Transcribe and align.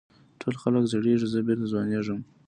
ټول 0.39 0.55
خلک 0.61 0.83
زړېږي 0.91 1.27
زه 1.33 1.39
بېرته 1.47 1.65
ځوانېږم. 1.71 2.19